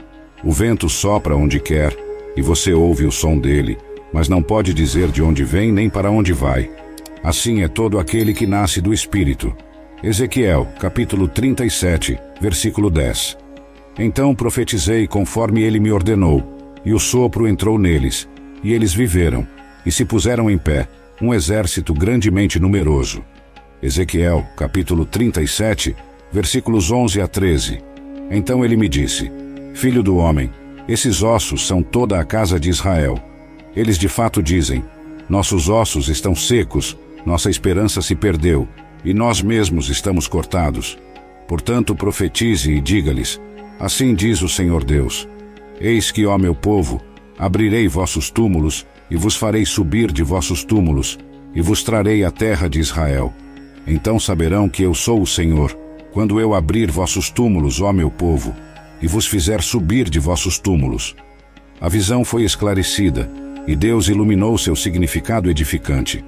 O 0.44 0.52
vento 0.52 0.90
sopra 0.90 1.36
onde 1.36 1.60
quer, 1.60 1.96
e 2.36 2.42
você 2.42 2.74
ouve 2.74 3.06
o 3.06 3.12
som 3.12 3.38
dele, 3.38 3.78
mas 4.12 4.28
não 4.28 4.42
pode 4.42 4.74
dizer 4.74 5.10
de 5.10 5.22
onde 5.22 5.44
vem 5.44 5.72
nem 5.72 5.90
para 5.90 6.10
onde 6.10 6.34
vai. 6.34 6.70
Assim 7.24 7.62
é 7.62 7.68
todo 7.68 8.00
aquele 8.00 8.34
que 8.34 8.48
nasce 8.48 8.82
do 8.82 8.94
espírito. 8.94 9.56
Ezequiel, 10.04 10.68
capítulo 10.80 11.28
37, 11.28 12.18
versículo 12.42 12.90
10. 12.90 13.41
Então 13.98 14.34
profetizei 14.34 15.08
conforme 15.08 15.62
ele 15.62 15.80
me 15.80 15.92
ordenou, 15.92 16.44
e 16.86 16.94
o 16.94 17.00
sopro 17.00 17.48
entrou 17.48 17.78
neles, 17.78 18.28
e 18.64 18.74
eles 18.74 18.94
viveram, 18.94 19.48
e 19.86 19.92
se 19.92 20.06
puseram 20.06 20.50
em 20.50 20.58
pé, 20.58 20.88
um 21.22 21.34
exército 21.34 21.94
grandemente 21.94 22.60
numeroso. 22.60 23.24
Ezequiel, 23.82 24.46
capítulo 24.56 25.06
37, 25.06 25.96
versículos 26.32 26.92
11 26.92 27.22
a 27.22 27.28
13. 27.28 27.80
Então 28.30 28.64
ele 28.64 28.78
me 28.78 28.88
disse: 28.88 29.32
Filho 29.74 30.02
do 30.02 30.18
homem, 30.18 30.52
esses 30.88 31.22
ossos 31.22 31.68
são 31.68 31.84
toda 31.84 32.20
a 32.20 32.26
casa 32.26 32.60
de 32.60 32.70
Israel. 32.70 33.20
Eles 33.76 33.98
de 33.98 34.08
fato 34.08 34.42
dizem: 34.42 34.84
Nossos 35.28 35.70
ossos 35.70 36.10
estão 36.10 36.36
secos, 36.36 36.98
nossa 37.26 37.50
esperança 37.50 38.02
se 38.02 38.16
perdeu, 38.16 38.68
e 39.04 39.14
nós 39.14 39.42
mesmos 39.42 39.90
estamos 39.90 40.28
cortados. 40.28 40.98
Portanto, 41.48 41.96
profetize 41.96 42.72
e 42.72 42.80
diga-lhes: 42.80 43.40
Assim 43.82 44.16
diz 44.16 44.42
o 44.42 44.48
Senhor 44.48 44.84
Deus: 44.84 45.28
Eis 45.80 46.12
que, 46.12 46.26
ó 46.26 46.38
meu 46.38 46.56
povo, 46.56 47.02
Abrirei 47.42 47.88
vossos 47.88 48.30
túmulos, 48.30 48.86
e 49.10 49.16
vos 49.16 49.36
farei 49.36 49.66
subir 49.66 50.12
de 50.12 50.22
vossos 50.22 50.64
túmulos, 50.64 51.18
e 51.56 51.60
vos 51.60 51.82
trarei 51.82 52.24
a 52.24 52.30
terra 52.30 52.68
de 52.68 52.80
Israel. 52.80 53.34
Então 53.88 54.20
saberão 54.20 54.70
que 54.70 54.84
eu 54.84 54.94
sou 54.94 55.24
o 55.24 55.26
Senhor, 55.26 55.76
quando 56.14 56.40
eu 56.40 56.54
abrir 56.54 56.92
vossos 56.92 57.32
túmulos, 57.32 57.82
ó 57.82 57.92
meu 57.92 58.12
povo, 58.12 58.54
e 59.02 59.08
vos 59.08 59.26
fizer 59.26 59.64
subir 59.64 60.08
de 60.08 60.20
vossos 60.20 60.60
túmulos. 60.60 61.16
A 61.82 61.90
visão 61.90 62.24
foi 62.24 62.44
esclarecida, 62.44 63.28
e 63.66 63.76
Deus 63.76 64.08
iluminou 64.08 64.56
seu 64.56 64.76
significado 64.76 65.50
edificante. 65.50 66.24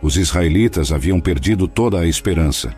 Os 0.00 0.16
israelitas 0.16 0.90
haviam 0.90 1.20
perdido 1.20 1.68
toda 1.68 2.00
a 2.00 2.06
esperança, 2.06 2.74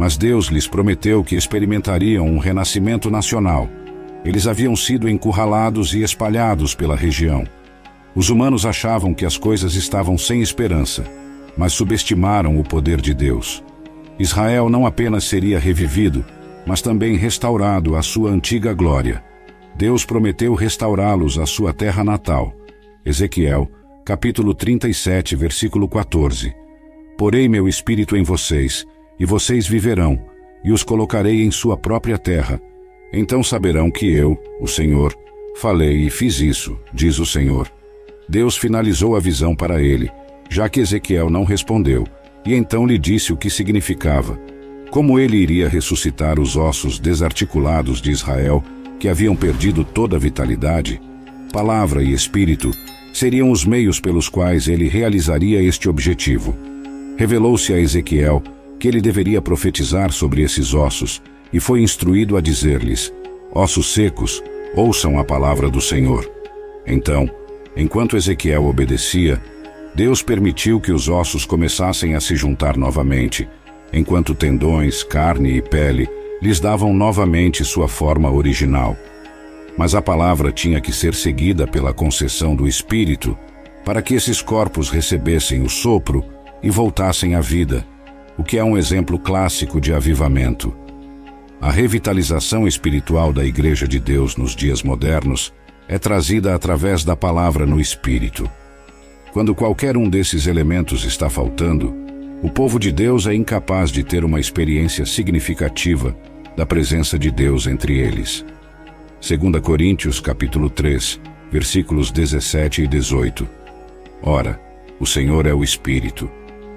mas 0.00 0.16
Deus 0.16 0.46
lhes 0.46 0.66
prometeu 0.66 1.22
que 1.22 1.36
experimentariam 1.36 2.26
um 2.26 2.38
renascimento 2.38 3.10
nacional 3.10 3.68
eles 4.24 4.46
haviam 4.46 4.76
sido 4.76 5.08
encurralados 5.08 5.94
e 5.94 6.02
espalhados 6.02 6.74
pela 6.74 6.96
região. 6.96 7.44
Os 8.14 8.28
humanos 8.28 8.66
achavam 8.66 9.14
que 9.14 9.24
as 9.24 9.36
coisas 9.36 9.74
estavam 9.74 10.18
sem 10.18 10.42
esperança, 10.42 11.04
mas 11.56 11.72
subestimaram 11.72 12.58
o 12.58 12.64
poder 12.64 13.00
de 13.00 13.14
Deus. 13.14 13.64
Israel 14.18 14.68
não 14.68 14.84
apenas 14.84 15.24
seria 15.24 15.58
revivido, 15.58 16.24
mas 16.66 16.82
também 16.82 17.16
restaurado 17.16 17.96
à 17.96 18.02
sua 18.02 18.30
antiga 18.30 18.74
glória. 18.74 19.24
Deus 19.74 20.04
prometeu 20.04 20.54
restaurá-los 20.54 21.38
à 21.38 21.46
sua 21.46 21.72
terra 21.72 22.04
natal. 22.04 22.52
Ezequiel, 23.04 23.70
capítulo 24.04 24.52
37, 24.52 25.34
versículo 25.34 25.88
14. 25.88 26.52
Porei 27.16 27.48
meu 27.48 27.66
espírito 27.66 28.16
em 28.16 28.22
vocês, 28.22 28.84
e 29.20 29.26
vocês 29.26 29.68
viverão, 29.68 30.18
e 30.64 30.72
os 30.72 30.82
colocarei 30.82 31.44
em 31.44 31.50
sua 31.50 31.76
própria 31.76 32.16
terra, 32.16 32.58
então 33.12 33.42
saberão 33.42 33.90
que 33.90 34.10
eu, 34.10 34.40
o 34.58 34.66
Senhor, 34.66 35.14
falei 35.56 36.06
e 36.06 36.10
fiz 36.10 36.40
isso, 36.40 36.78
diz 36.92 37.18
o 37.18 37.26
Senhor. 37.26 37.70
Deus 38.26 38.56
finalizou 38.56 39.14
a 39.14 39.20
visão 39.20 39.54
para 39.54 39.82
ele, 39.82 40.10
já 40.48 40.68
que 40.68 40.80
Ezequiel 40.80 41.28
não 41.28 41.44
respondeu, 41.44 42.06
e 42.46 42.54
então 42.54 42.86
lhe 42.86 42.96
disse 42.96 43.32
o 43.32 43.36
que 43.36 43.50
significava. 43.50 44.40
Como 44.90 45.18
ele 45.18 45.36
iria 45.36 45.68
ressuscitar 45.68 46.40
os 46.40 46.56
ossos 46.56 46.98
desarticulados 46.98 48.00
de 48.00 48.10
Israel, 48.10 48.64
que 48.98 49.08
haviam 49.08 49.36
perdido 49.36 49.84
toda 49.84 50.16
a 50.16 50.18
vitalidade? 50.18 51.00
Palavra 51.52 52.02
e 52.02 52.12
espírito 52.12 52.70
seriam 53.12 53.50
os 53.50 53.64
meios 53.64 54.00
pelos 54.00 54.28
quais 54.28 54.68
ele 54.68 54.88
realizaria 54.88 55.62
este 55.62 55.88
objetivo. 55.88 56.56
Revelou-se 57.16 57.72
a 57.72 57.78
Ezequiel 57.78 58.42
que 58.80 58.88
ele 58.88 59.00
deveria 59.00 59.42
profetizar 59.42 60.10
sobre 60.10 60.42
esses 60.42 60.72
ossos 60.72 61.22
e 61.52 61.60
foi 61.60 61.82
instruído 61.82 62.36
a 62.36 62.40
dizer-lhes: 62.40 63.12
Ossos 63.52 63.92
secos, 63.92 64.42
ouçam 64.74 65.18
a 65.18 65.24
palavra 65.24 65.68
do 65.68 65.80
Senhor. 65.80 66.28
Então, 66.86 67.30
enquanto 67.76 68.16
Ezequiel 68.16 68.64
obedecia, 68.64 69.40
Deus 69.94 70.22
permitiu 70.22 70.80
que 70.80 70.92
os 70.92 71.08
ossos 71.08 71.44
começassem 71.44 72.14
a 72.14 72.20
se 72.20 72.34
juntar 72.34 72.76
novamente, 72.76 73.46
enquanto 73.92 74.34
tendões, 74.34 75.02
carne 75.02 75.56
e 75.58 75.62
pele 75.62 76.08
lhes 76.40 76.58
davam 76.58 76.94
novamente 76.94 77.64
sua 77.64 77.86
forma 77.86 78.30
original. 78.30 78.96
Mas 79.76 79.94
a 79.94 80.00
palavra 80.00 80.50
tinha 80.50 80.80
que 80.80 80.92
ser 80.92 81.14
seguida 81.14 81.66
pela 81.66 81.92
concessão 81.92 82.56
do 82.56 82.66
Espírito, 82.66 83.36
para 83.84 84.00
que 84.00 84.14
esses 84.14 84.40
corpos 84.40 84.88
recebessem 84.88 85.62
o 85.62 85.68
sopro 85.68 86.24
e 86.62 86.70
voltassem 86.70 87.34
à 87.34 87.40
vida, 87.40 87.84
o 88.36 88.44
que 88.44 88.58
é 88.58 88.64
um 88.64 88.76
exemplo 88.76 89.18
clássico 89.18 89.80
de 89.80 89.92
avivamento. 89.92 90.74
A 91.60 91.70
revitalização 91.70 92.66
espiritual 92.66 93.32
da 93.32 93.44
Igreja 93.44 93.86
de 93.86 94.00
Deus 94.00 94.36
nos 94.36 94.56
dias 94.56 94.82
modernos 94.82 95.52
é 95.86 95.98
trazida 95.98 96.54
através 96.54 97.04
da 97.04 97.14
palavra 97.14 97.66
no 97.66 97.80
Espírito. 97.80 98.50
Quando 99.32 99.54
qualquer 99.54 99.96
um 99.96 100.08
desses 100.08 100.46
elementos 100.46 101.04
está 101.04 101.28
faltando, 101.28 101.94
o 102.42 102.48
povo 102.48 102.78
de 102.78 102.90
Deus 102.90 103.26
é 103.26 103.34
incapaz 103.34 103.90
de 103.90 104.02
ter 104.02 104.24
uma 104.24 104.40
experiência 104.40 105.04
significativa 105.04 106.16
da 106.56 106.64
presença 106.64 107.18
de 107.18 107.30
Deus 107.30 107.66
entre 107.66 107.98
eles. 107.98 108.44
2 109.20 109.62
Coríntios 109.62 110.18
capítulo 110.18 110.70
3, 110.70 111.20
versículos 111.52 112.10
17 112.10 112.82
e 112.82 112.86
18. 112.86 113.46
Ora, 114.22 114.58
o 114.98 115.06
Senhor 115.06 115.46
é 115.46 115.52
o 115.52 115.62
Espírito, 115.62 116.30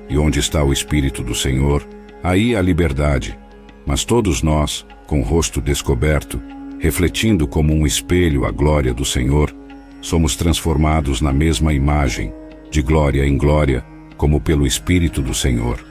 e 0.09 0.17
onde 0.17 0.39
está 0.39 0.63
o 0.63 0.73
Espírito 0.73 1.23
do 1.23 1.33
Senhor, 1.33 1.87
aí 2.23 2.55
há 2.55 2.61
liberdade. 2.61 3.37
Mas 3.85 4.03
todos 4.03 4.41
nós, 4.41 4.85
com 5.07 5.19
o 5.19 5.23
rosto 5.23 5.59
descoberto, 5.59 6.41
refletindo 6.79 7.47
como 7.47 7.73
um 7.73 7.85
espelho 7.85 8.45
a 8.45 8.51
glória 8.51 8.93
do 8.93 9.05
Senhor, 9.05 9.53
somos 10.01 10.35
transformados 10.35 11.21
na 11.21 11.31
mesma 11.31 11.73
imagem, 11.73 12.33
de 12.69 12.81
glória 12.81 13.25
em 13.25 13.37
glória, 13.37 13.85
como 14.17 14.39
pelo 14.39 14.67
Espírito 14.67 15.21
do 15.21 15.33
Senhor. 15.33 15.83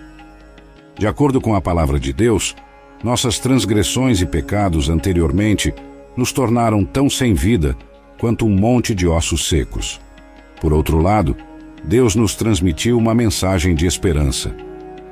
De 0.98 1.06
acordo 1.06 1.40
com 1.40 1.54
a 1.54 1.60
palavra 1.60 1.98
de 1.98 2.12
Deus, 2.12 2.54
nossas 3.02 3.38
transgressões 3.38 4.20
e 4.20 4.26
pecados 4.26 4.88
anteriormente 4.88 5.74
nos 6.16 6.32
tornaram 6.32 6.84
tão 6.84 7.08
sem 7.08 7.34
vida 7.34 7.76
quanto 8.18 8.46
um 8.46 8.50
monte 8.50 8.94
de 8.94 9.06
ossos 9.06 9.48
secos. 9.48 10.00
Por 10.60 10.72
outro 10.72 10.98
lado, 10.98 11.36
Deus 11.84 12.14
nos 12.14 12.34
transmitiu 12.34 12.96
uma 12.96 13.14
mensagem 13.14 13.74
de 13.74 13.86
esperança. 13.86 14.54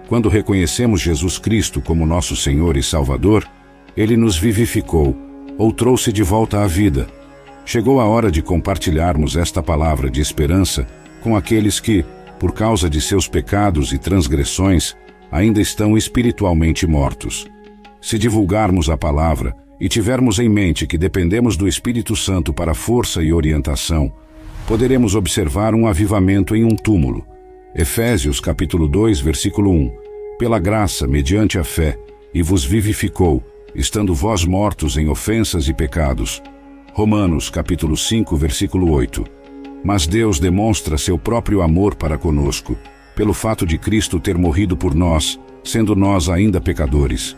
Quando 0.08 0.28
reconhecemos 0.28 1.00
Jesus 1.00 1.38
Cristo 1.38 1.80
como 1.80 2.06
nosso 2.06 2.36
Senhor 2.36 2.76
e 2.76 2.82
Salvador, 2.82 3.46
ele 3.96 4.16
nos 4.16 4.36
vivificou 4.36 5.16
ou 5.58 5.72
trouxe 5.72 6.12
de 6.12 6.22
volta 6.22 6.62
à 6.62 6.66
vida. 6.66 7.06
Chegou 7.64 8.00
a 8.00 8.04
hora 8.04 8.30
de 8.30 8.40
compartilharmos 8.40 9.36
esta 9.36 9.62
palavra 9.62 10.10
de 10.10 10.20
esperança 10.20 10.86
com 11.20 11.36
aqueles 11.36 11.78
que, 11.78 12.04
por 12.38 12.52
causa 12.52 12.88
de 12.88 13.00
seus 13.00 13.28
pecados 13.28 13.92
e 13.92 13.98
transgressões, 13.98 14.96
ainda 15.30 15.60
estão 15.60 15.96
espiritualmente 15.96 16.86
mortos. 16.86 17.46
Se 18.00 18.18
divulgarmos 18.18 18.88
a 18.88 18.96
palavra 18.96 19.54
e 19.78 19.88
tivermos 19.88 20.38
em 20.38 20.48
mente 20.48 20.86
que 20.86 20.96
dependemos 20.96 21.56
do 21.56 21.68
Espírito 21.68 22.16
Santo 22.16 22.52
para 22.52 22.74
força 22.74 23.22
e 23.22 23.32
orientação, 23.32 24.12
poderemos 24.70 25.16
observar 25.16 25.74
um 25.74 25.88
avivamento 25.88 26.54
em 26.54 26.62
um 26.62 26.76
túmulo. 26.76 27.26
Efésios 27.74 28.38
capítulo 28.38 28.86
2, 28.86 29.18
versículo 29.18 29.68
1 29.72 29.90
pela 30.38 30.60
graça, 30.60 31.08
mediante 31.08 31.58
a 31.58 31.64
fé, 31.64 31.98
e 32.32 32.40
vos 32.40 32.64
vivificou, 32.64 33.42
estando 33.74 34.14
vós 34.14 34.44
mortos 34.44 34.96
em 34.96 35.08
ofensas 35.08 35.66
e 35.66 35.74
pecados. 35.74 36.40
Romanos 36.92 37.50
capítulo 37.50 37.96
5, 37.96 38.36
versículo 38.36 38.92
8. 38.92 39.24
Mas 39.84 40.06
Deus 40.06 40.38
demonstra 40.38 40.96
seu 40.96 41.18
próprio 41.18 41.62
amor 41.62 41.96
para 41.96 42.16
conosco, 42.16 42.78
pelo 43.16 43.34
fato 43.34 43.66
de 43.66 43.76
Cristo 43.76 44.20
ter 44.20 44.38
morrido 44.38 44.76
por 44.76 44.94
nós, 44.94 45.38
sendo 45.64 45.96
nós 45.96 46.28
ainda 46.28 46.60
pecadores. 46.60 47.36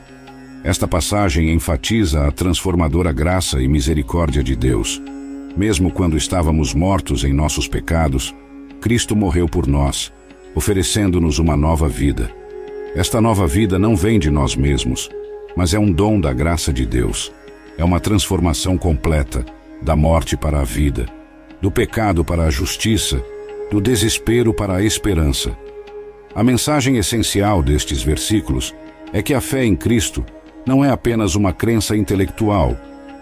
Esta 0.62 0.86
passagem 0.86 1.50
enfatiza 1.50 2.26
a 2.26 2.30
transformadora 2.30 3.10
graça 3.10 3.62
e 3.62 3.66
misericórdia 3.66 4.44
de 4.44 4.54
Deus. 4.54 5.02
Mesmo 5.56 5.90
quando 5.90 6.16
estávamos 6.16 6.72
mortos 6.72 7.24
em 7.24 7.32
nossos 7.32 7.68
pecados, 7.68 8.34
Cristo 8.80 9.14
morreu 9.14 9.48
por 9.48 9.66
nós, 9.66 10.12
oferecendo-nos 10.54 11.38
uma 11.38 11.56
nova 11.56 11.88
vida. 11.88 12.30
Esta 12.94 13.20
nova 13.20 13.46
vida 13.46 13.78
não 13.78 13.94
vem 13.94 14.18
de 14.18 14.30
nós 14.30 14.56
mesmos, 14.56 15.10
mas 15.56 15.74
é 15.74 15.78
um 15.78 15.92
dom 15.92 16.20
da 16.20 16.32
graça 16.32 16.72
de 16.72 16.86
Deus. 16.86 17.32
É 17.76 17.84
uma 17.84 18.00
transformação 18.00 18.76
completa, 18.76 19.44
da 19.80 19.96
morte 19.96 20.36
para 20.36 20.60
a 20.60 20.64
vida, 20.64 21.06
do 21.60 21.70
pecado 21.70 22.24
para 22.24 22.44
a 22.44 22.50
justiça, 22.50 23.22
do 23.70 23.80
desespero 23.80 24.52
para 24.54 24.76
a 24.76 24.82
esperança. 24.82 25.56
A 26.34 26.42
mensagem 26.42 26.96
essencial 26.96 27.62
destes 27.62 28.02
versículos 28.02 28.74
é 29.12 29.22
que 29.22 29.34
a 29.34 29.40
fé 29.40 29.64
em 29.64 29.76
Cristo 29.76 30.24
não 30.66 30.84
é 30.84 30.90
apenas 30.90 31.34
uma 31.34 31.52
crença 31.52 31.96
intelectual, 31.96 32.76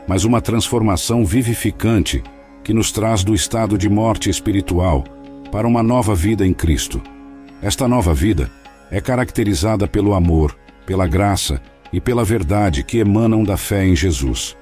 mas 0.06 0.24
uma 0.24 0.40
transformação 0.40 1.24
vivificante 1.24 2.22
que 2.62 2.74
nos 2.74 2.92
traz 2.92 3.24
do 3.24 3.34
estado 3.34 3.78
de 3.78 3.88
morte 3.88 4.28
espiritual 4.28 5.04
para 5.50 5.66
uma 5.66 5.82
nova 5.82 6.14
vida 6.14 6.46
em 6.46 6.52
Cristo. 6.52 7.00
Esta 7.62 7.88
nova 7.88 8.14
vida 8.14 8.50
é 8.90 9.00
caracterizada 9.00 9.86
pelo 9.86 10.14
amor, 10.14 10.56
pela 10.86 11.06
graça 11.06 11.60
e 11.92 12.00
pela 12.00 12.24
verdade 12.24 12.82
que 12.82 12.98
emanam 12.98 13.44
da 13.44 13.56
fé 13.56 13.84
em 13.84 13.96
Jesus. 13.96 14.56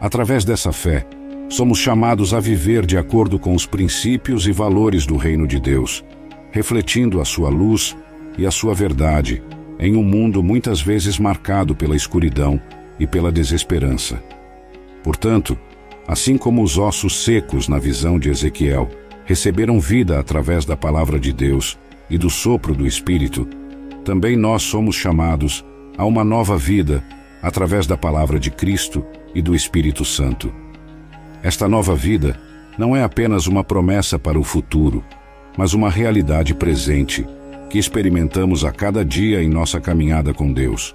Através 0.00 0.44
dessa 0.44 0.72
fé, 0.72 1.06
somos 1.48 1.78
chamados 1.78 2.34
a 2.34 2.40
viver 2.40 2.84
de 2.84 2.98
acordo 2.98 3.38
com 3.38 3.54
os 3.54 3.66
princípios 3.66 4.46
e 4.46 4.52
valores 4.52 5.06
do 5.06 5.16
reino 5.16 5.46
de 5.46 5.60
Deus, 5.60 6.04
refletindo 6.50 7.20
a 7.20 7.24
sua 7.24 7.48
luz 7.48 7.96
e 8.36 8.46
a 8.46 8.50
sua 8.50 8.74
verdade 8.74 9.42
em 9.78 9.96
um 9.96 10.02
mundo 10.02 10.42
muitas 10.42 10.80
vezes 10.80 11.18
marcado 11.18 11.74
pela 11.74 11.96
escuridão 11.96 12.60
e 12.98 13.06
pela 13.06 13.30
desesperança. 13.30 14.22
Portanto, 15.06 15.56
assim 16.04 16.36
como 16.36 16.64
os 16.64 16.76
ossos 16.76 17.22
secos 17.22 17.68
na 17.68 17.78
visão 17.78 18.18
de 18.18 18.28
Ezequiel 18.28 18.90
receberam 19.24 19.78
vida 19.78 20.18
através 20.18 20.64
da 20.64 20.76
palavra 20.76 21.16
de 21.16 21.32
Deus 21.32 21.78
e 22.10 22.18
do 22.18 22.28
sopro 22.28 22.74
do 22.74 22.84
Espírito, 22.84 23.46
também 24.04 24.36
nós 24.36 24.64
somos 24.64 24.96
chamados 24.96 25.64
a 25.96 26.04
uma 26.04 26.24
nova 26.24 26.58
vida 26.58 27.04
através 27.40 27.86
da 27.86 27.96
palavra 27.96 28.40
de 28.40 28.50
Cristo 28.50 29.06
e 29.32 29.40
do 29.40 29.54
Espírito 29.54 30.04
Santo. 30.04 30.52
Esta 31.40 31.68
nova 31.68 31.94
vida 31.94 32.36
não 32.76 32.96
é 32.96 33.04
apenas 33.04 33.46
uma 33.46 33.62
promessa 33.62 34.18
para 34.18 34.40
o 34.40 34.42
futuro, 34.42 35.04
mas 35.56 35.72
uma 35.72 35.88
realidade 35.88 36.52
presente 36.52 37.24
que 37.70 37.78
experimentamos 37.78 38.64
a 38.64 38.72
cada 38.72 39.04
dia 39.04 39.40
em 39.40 39.48
nossa 39.48 39.80
caminhada 39.80 40.34
com 40.34 40.52
Deus. 40.52 40.92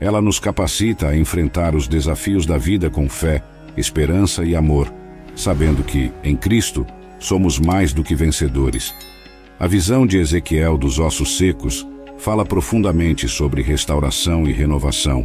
Ela 0.00 0.22
nos 0.22 0.38
capacita 0.38 1.08
a 1.08 1.16
enfrentar 1.16 1.74
os 1.74 1.86
desafios 1.86 2.46
da 2.46 2.56
vida 2.56 2.88
com 2.88 3.08
fé, 3.08 3.42
esperança 3.76 4.44
e 4.44 4.56
amor, 4.56 4.92
sabendo 5.36 5.84
que, 5.84 6.10
em 6.24 6.34
Cristo, 6.34 6.86
somos 7.18 7.58
mais 7.58 7.92
do 7.92 8.02
que 8.02 8.14
vencedores. 8.14 8.94
A 9.58 9.66
visão 9.66 10.06
de 10.06 10.16
Ezequiel 10.16 10.78
dos 10.78 10.98
ossos 10.98 11.36
secos 11.36 11.86
fala 12.16 12.46
profundamente 12.46 13.28
sobre 13.28 13.60
restauração 13.60 14.46
e 14.46 14.52
renovação. 14.52 15.24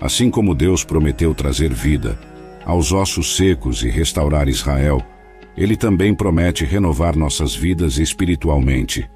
Assim 0.00 0.30
como 0.30 0.54
Deus 0.54 0.84
prometeu 0.84 1.34
trazer 1.34 1.72
vida 1.72 2.18
aos 2.64 2.92
ossos 2.92 3.36
secos 3.36 3.82
e 3.82 3.90
restaurar 3.90 4.48
Israel, 4.48 5.02
ele 5.56 5.76
também 5.76 6.14
promete 6.14 6.64
renovar 6.64 7.16
nossas 7.16 7.54
vidas 7.54 7.98
espiritualmente. 7.98 9.08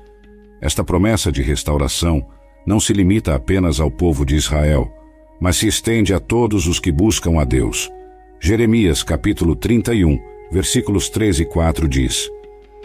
Esta 0.60 0.84
promessa 0.84 1.32
de 1.32 1.42
restauração 1.42 2.26
não 2.68 2.78
se 2.78 2.92
limita 2.92 3.34
apenas 3.34 3.80
ao 3.80 3.90
povo 3.90 4.26
de 4.26 4.36
Israel, 4.36 4.92
mas 5.40 5.56
se 5.56 5.66
estende 5.66 6.12
a 6.12 6.20
todos 6.20 6.66
os 6.66 6.78
que 6.78 6.92
buscam 6.92 7.40
a 7.40 7.44
Deus. 7.44 7.90
Jeremias 8.38 9.02
capítulo 9.02 9.56
31, 9.56 10.20
versículos 10.52 11.08
3 11.08 11.40
e 11.40 11.44
4 11.46 11.88
diz: 11.88 12.28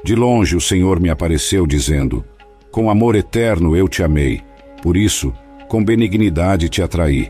De 0.02 0.16
longe 0.16 0.56
o 0.56 0.62
Senhor 0.62 1.02
me 1.02 1.10
apareceu 1.10 1.68
dizendo: 1.68 2.24
com 2.72 2.90
amor 2.90 3.16
eterno 3.16 3.75
eu 3.75 3.90
te 3.90 4.02
amei, 4.02 4.42
por 4.82 4.96
isso, 4.96 5.34
com 5.68 5.84
benignidade 5.84 6.70
te 6.70 6.82
atraí. 6.82 7.30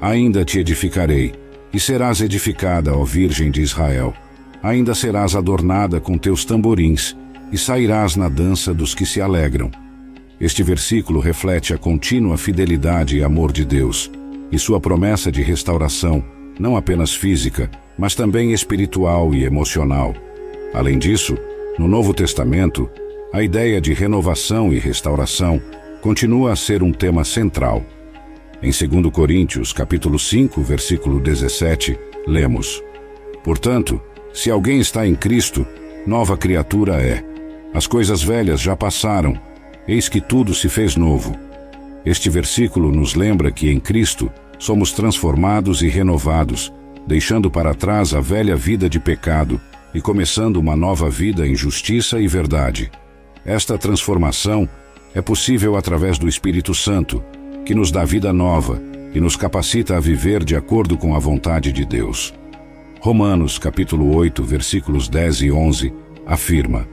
Ainda 0.00 0.44
te 0.44 0.60
edificarei, 0.60 1.34
e 1.74 1.80
serás 1.80 2.20
edificada, 2.20 2.96
ó 2.96 3.02
Virgem 3.02 3.50
de 3.50 3.60
Israel. 3.60 4.14
Ainda 4.62 4.94
serás 4.94 5.34
adornada 5.34 6.00
com 6.00 6.16
teus 6.16 6.44
tamborins, 6.44 7.16
e 7.50 7.58
sairás 7.58 8.14
na 8.14 8.28
dança 8.28 8.72
dos 8.72 8.94
que 8.94 9.04
se 9.04 9.20
alegram. 9.20 9.70
Este 10.40 10.62
versículo 10.62 11.18
reflete 11.18 11.74
a 11.74 11.78
contínua 11.78 12.38
fidelidade 12.38 13.16
e 13.16 13.24
amor 13.24 13.50
de 13.52 13.64
Deus 13.64 14.10
e 14.52 14.58
sua 14.58 14.80
promessa 14.80 15.32
de 15.32 15.42
restauração, 15.42 16.24
não 16.58 16.76
apenas 16.76 17.12
física, 17.12 17.70
mas 17.98 18.14
também 18.14 18.52
espiritual 18.52 19.34
e 19.34 19.44
emocional. 19.44 20.14
Além 20.72 20.96
disso, 20.98 21.36
no 21.76 21.88
Novo 21.88 22.14
Testamento, 22.14 22.88
a 23.32 23.42
ideia 23.42 23.80
de 23.80 23.92
renovação 23.92 24.72
e 24.72 24.78
restauração 24.78 25.60
continua 26.00 26.52
a 26.52 26.56
ser 26.56 26.82
um 26.82 26.92
tema 26.92 27.24
central. 27.24 27.84
Em 28.62 28.70
2 28.70 29.12
Coríntios, 29.12 29.72
capítulo 29.72 30.18
5, 30.18 30.62
versículo 30.62 31.20
17, 31.20 31.98
lemos: 32.26 32.82
Portanto, 33.42 34.00
se 34.32 34.50
alguém 34.50 34.78
está 34.78 35.06
em 35.06 35.14
Cristo, 35.14 35.66
nova 36.06 36.36
criatura 36.36 37.02
é. 37.02 37.24
As 37.74 37.86
coisas 37.86 38.22
velhas 38.22 38.60
já 38.60 38.74
passaram, 38.74 39.38
eis 39.88 40.08
que 40.08 40.20
tudo 40.20 40.54
se 40.54 40.68
fez 40.68 40.94
novo. 40.94 41.34
Este 42.04 42.28
versículo 42.28 42.92
nos 42.92 43.14
lembra 43.14 43.50
que 43.50 43.70
em 43.70 43.80
Cristo 43.80 44.30
somos 44.58 44.92
transformados 44.92 45.80
e 45.82 45.88
renovados, 45.88 46.70
deixando 47.06 47.50
para 47.50 47.74
trás 47.74 48.12
a 48.12 48.20
velha 48.20 48.54
vida 48.54 48.88
de 48.88 49.00
pecado 49.00 49.58
e 49.94 50.00
começando 50.00 50.58
uma 50.58 50.76
nova 50.76 51.08
vida 51.08 51.46
em 51.46 51.54
justiça 51.54 52.20
e 52.20 52.28
verdade. 52.28 52.90
Esta 53.44 53.78
transformação 53.78 54.68
é 55.14 55.22
possível 55.22 55.74
através 55.74 56.18
do 56.18 56.28
Espírito 56.28 56.74
Santo, 56.74 57.24
que 57.64 57.74
nos 57.74 57.90
dá 57.90 58.04
vida 58.04 58.30
nova 58.30 58.80
e 59.14 59.20
nos 59.20 59.36
capacita 59.36 59.96
a 59.96 60.00
viver 60.00 60.44
de 60.44 60.54
acordo 60.54 60.98
com 60.98 61.14
a 61.16 61.18
vontade 61.18 61.72
de 61.72 61.86
Deus. 61.86 62.34
Romanos 63.00 63.58
capítulo 63.58 64.14
8, 64.14 64.44
versículos 64.44 65.08
10 65.08 65.42
e 65.42 65.50
11 65.50 65.92
afirma: 66.26 66.86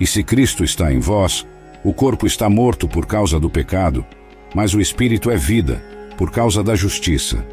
E 0.00 0.06
se 0.06 0.24
Cristo 0.24 0.64
está 0.64 0.92
em 0.92 0.98
vós, 0.98 1.46
o 1.86 1.92
corpo 1.92 2.26
está 2.26 2.50
morto 2.50 2.88
por 2.88 3.06
causa 3.06 3.38
do 3.38 3.48
pecado, 3.48 4.04
mas 4.52 4.74
o 4.74 4.80
espírito 4.80 5.30
é 5.30 5.36
vida 5.36 5.80
por 6.18 6.32
causa 6.32 6.60
da 6.60 6.74
justiça. 6.74 7.46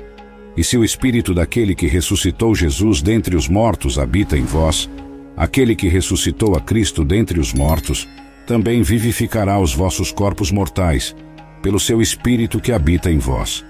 E 0.58 0.64
se 0.64 0.76
o 0.76 0.84
espírito 0.84 1.36
daquele 1.36 1.76
que 1.76 1.86
ressuscitou 1.86 2.56
Jesus 2.56 3.00
dentre 3.00 3.36
os 3.36 3.48
mortos 3.48 4.00
habita 4.00 4.36
em 4.36 4.44
vós, 4.44 4.90
aquele 5.38 5.76
que 5.76 5.88
ressuscitou 5.88 6.56
a 6.56 6.60
Cristo 6.60 7.06
dentre 7.06 7.40
os 7.40 7.54
mortos, 7.54 8.10
também 8.48 8.82
vivificará 8.82 9.60
os 9.60 9.72
vossos 9.72 10.12
corpos 10.12 10.52
mortais, 10.52 11.16
pelo 11.62 11.80
seu 11.80 12.02
espírito 12.02 12.60
que 12.60 12.72
habita 12.72 13.12
em 13.12 13.20
vós. 13.20 13.64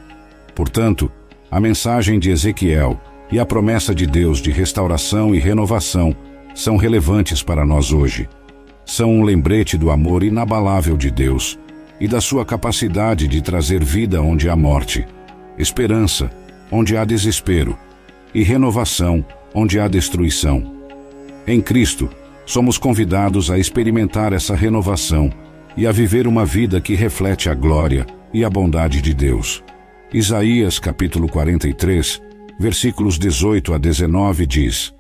Portanto, 0.56 1.12
a 1.52 1.60
mensagem 1.60 2.18
de 2.18 2.30
Ezequiel 2.30 2.98
e 3.30 3.38
a 3.38 3.46
promessa 3.46 3.94
de 3.94 4.08
Deus 4.08 4.40
de 4.40 4.50
restauração 4.50 5.36
e 5.36 5.40
renovação 5.40 6.16
são 6.56 6.78
relevantes 6.78 7.44
para 7.44 7.66
nós 7.66 7.92
hoje. 7.92 8.30
São 8.86 9.12
um 9.12 9.24
lembrete 9.24 9.78
do 9.78 9.90
amor 9.90 10.24
inabalável 10.24 10.98
de 10.98 11.10
Deus 11.10 11.58
e 12.00 12.08
da 12.08 12.20
sua 12.20 12.46
capacidade 12.46 13.28
de 13.28 13.42
trazer 13.42 13.84
vida 13.84 14.22
onde 14.22 14.50
há 14.50 14.56
morte, 14.56 15.06
esperança 15.58 16.30
onde 16.72 16.98
há 16.98 17.06
desespero 17.06 17.78
e 18.34 18.44
renovação 18.44 19.26
onde 19.54 19.80
há 19.80 19.88
destruição. 19.88 20.74
Em 21.48 21.62
Cristo, 21.62 22.10
somos 22.46 22.78
convidados 22.78 23.50
a 23.50 23.58
experimentar 23.58 24.34
essa 24.34 24.56
renovação 24.56 25.32
e 25.78 25.88
a 25.88 25.92
viver 25.92 26.28
uma 26.28 26.46
vida 26.46 26.82
que 26.82 26.96
reflete 26.96 27.50
a 27.50 27.54
glória 27.54 28.06
e 28.34 28.44
a 28.44 28.50
bondade 28.50 29.02
de 29.02 29.14
Deus. 29.14 29.64
Isaías 30.14 30.80
capítulo 30.80 31.28
43 31.28 32.22
versículos 32.60 33.18
18 33.18 33.74
a 33.74 33.78
19 33.78 34.46
diz: 34.46 34.94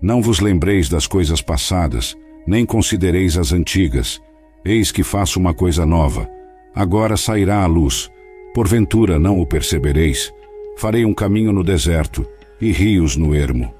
Não 0.00 0.20
vos 0.20 0.40
lembreis 0.40 0.88
das 0.88 1.06
coisas 1.06 1.40
passadas, 1.40 2.16
nem 2.46 2.64
considereis 2.64 3.36
as 3.36 3.52
antigas. 3.52 4.20
Eis 4.64 4.92
que 4.92 5.02
faço 5.02 5.38
uma 5.38 5.54
coisa 5.54 5.84
nova. 5.84 6.28
Agora 6.74 7.16
sairá 7.16 7.62
a 7.62 7.66
luz. 7.66 8.10
Porventura 8.54 9.18
não 9.18 9.40
o 9.40 9.46
percebereis. 9.46 10.32
Farei 10.76 11.04
um 11.04 11.14
caminho 11.14 11.52
no 11.52 11.64
deserto 11.64 12.26
e 12.60 12.70
rios 12.70 13.16
no 13.16 13.34
ermo. 13.34 13.74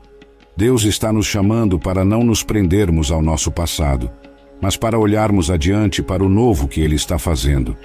Deus 0.57 0.85
está 0.85 1.13
nos 1.13 1.27
chamando 1.27 1.79
para 1.79 2.05
não 2.05 2.25
nos 2.25 2.43
prendermos 2.43 3.13
ao 3.13 3.21
nosso 3.21 3.53
passado, 3.53 4.11
mas 4.61 4.77
para 4.77 4.99
olharmos 4.99 5.51
adiante 5.51 6.03
para 6.03 6.25
o 6.25 6.29
novo 6.29 6.67
que 6.67 6.81
Ele 6.81 6.95
está 6.95 7.19
fazendo. 7.19 7.77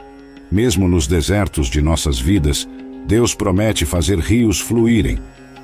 Mesmo 0.49 0.87
nos 0.87 1.05
desertos 1.05 1.67
de 1.67 1.81
nossas 1.81 2.19
vidas, 2.19 2.67
Deus 3.05 3.33
promete 3.35 3.85
fazer 3.85 4.19
rios 4.19 4.59
fluírem, 4.59 5.17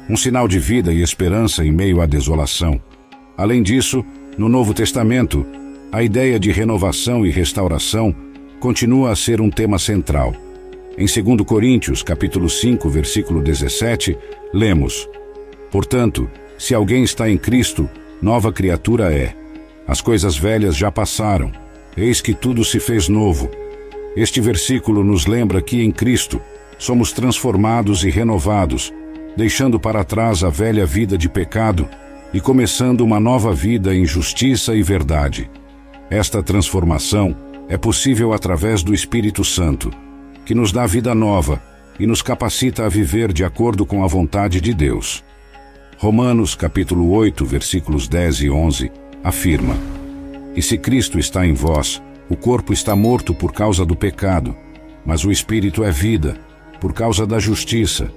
um 0.10 0.18
sinal 0.18 0.48
de 0.48 0.60
vida 0.60 0.94
e 0.94 1.02
esperança 1.02 1.64
em 1.64 1.72
meio 1.72 2.02
à 2.02 2.06
desolação. 2.06 2.82
Além 3.38 3.62
disso, 3.64 4.04
no 4.38 4.48
Novo 4.48 4.72
Testamento, 4.72 5.46
a 5.92 6.04
ideia 6.04 6.40
de 6.40 6.52
renovação 6.52 7.26
e 7.26 7.32
restauração 7.32 8.16
continua 8.60 9.12
a 9.12 9.16
ser 9.16 9.42
um 9.42 9.50
tema 9.50 9.80
central. 9.80 10.36
Em 10.96 11.06
2 11.06 11.42
Coríntios, 11.46 12.04
capítulo 12.04 12.48
5, 12.48 12.88
versículo 12.88 13.42
17, 13.42 14.16
lemos: 14.54 15.10
Portanto, 15.72 16.30
se 16.58 16.76
alguém 16.76 17.04
está 17.04 17.28
em 17.30 17.38
Cristo, 17.38 17.90
nova 18.22 18.52
criatura 18.54 19.12
é. 19.12 19.36
As 19.88 20.02
coisas 20.02 20.38
velhas 20.38 20.76
já 20.76 20.92
passaram, 20.92 21.52
eis 21.96 22.22
que 22.22 22.34
tudo 22.34 22.64
se 22.64 22.80
fez 22.80 23.08
novo. 23.08 23.50
Este 24.16 24.40
versículo 24.40 25.04
nos 25.04 25.26
lembra 25.26 25.62
que 25.62 25.82
em 25.82 25.92
Cristo 25.92 26.40
somos 26.78 27.12
transformados 27.12 28.04
e 28.04 28.10
renovados, 28.10 28.94
deixando 29.36 29.80
para 29.80 30.04
trás 30.04 30.44
a 30.44 30.50
velha 30.50 30.86
vida 30.86 31.18
de 31.18 31.28
pecado 31.28 31.88
e 32.38 32.40
começando 32.40 33.02
uma 33.02 33.20
nova 33.20 33.52
vida 33.52 33.96
em 33.96 34.06
justiça 34.06 34.76
e 34.76 34.84
verdade. 34.84 35.50
Esta 36.08 36.44
transformação 36.44 37.36
é 37.68 37.76
possível 37.78 38.32
através 38.32 38.84
do 38.84 38.94
Espírito 38.94 39.44
Santo, 39.44 39.92
que 40.46 40.54
nos 40.54 40.72
dá 40.72 40.86
vida 40.86 41.16
nova 41.16 41.60
e 42.00 42.06
nos 42.06 42.22
capacita 42.22 42.86
a 42.86 42.90
viver 42.90 43.34
de 43.34 43.44
acordo 43.44 43.88
com 43.88 44.04
a 44.04 44.08
vontade 44.08 44.62
de 44.62 44.72
Deus. 44.72 45.24
Romanos 45.98 46.54
capítulo 46.54 47.10
8, 47.10 47.44
versículos 47.44 48.08
10 48.08 48.42
e 48.42 48.50
11 48.52 48.92
afirma: 49.24 49.76
E 50.56 50.62
se 50.62 50.78
Cristo 50.78 51.18
está 51.18 51.44
em 51.44 51.54
vós, 51.54 52.00
o 52.30 52.36
corpo 52.36 52.72
está 52.72 52.96
morto 52.96 53.34
por 53.34 53.52
causa 53.52 53.84
do 53.84 53.96
pecado, 53.96 54.56
mas 55.04 55.26
o 55.26 55.32
espírito 55.32 55.84
é 55.84 55.90
vida 55.90 56.38
por 56.80 56.94
causa 56.94 57.26
da 57.26 57.40
justiça. 57.40 58.12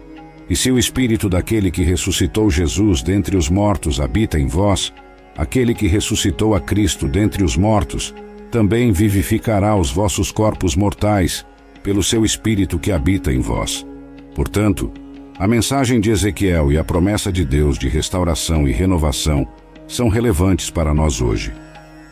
E 0.50 0.56
se 0.56 0.68
o 0.68 0.80
espírito 0.80 1.28
daquele 1.28 1.70
que 1.70 1.84
ressuscitou 1.84 2.50
Jesus 2.50 3.02
dentre 3.02 3.36
os 3.36 3.48
mortos 3.48 4.00
habita 4.00 4.36
em 4.36 4.48
vós, 4.48 4.92
aquele 5.38 5.72
que 5.72 5.86
ressuscitou 5.86 6.56
a 6.56 6.60
Cristo 6.60 7.06
dentre 7.06 7.44
os 7.44 7.56
mortos 7.56 8.12
também 8.50 8.90
vivificará 8.90 9.76
os 9.76 9.92
vossos 9.92 10.32
corpos 10.32 10.74
mortais 10.74 11.46
pelo 11.84 12.02
seu 12.02 12.24
espírito 12.24 12.80
que 12.80 12.90
habita 12.90 13.32
em 13.32 13.38
vós. 13.38 13.86
Portanto, 14.34 14.92
a 15.38 15.46
mensagem 15.46 16.00
de 16.00 16.10
Ezequiel 16.10 16.72
e 16.72 16.76
a 16.76 16.82
promessa 16.82 17.30
de 17.30 17.44
Deus 17.44 17.78
de 17.78 17.88
restauração 17.88 18.66
e 18.66 18.72
renovação 18.72 19.46
são 19.86 20.08
relevantes 20.08 20.68
para 20.68 20.92
nós 20.92 21.20
hoje. 21.20 21.52